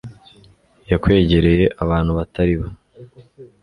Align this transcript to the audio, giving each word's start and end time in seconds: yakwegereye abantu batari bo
yakwegereye 0.91 1.65
abantu 1.83 2.11
batari 2.19 2.55
bo 2.59 2.67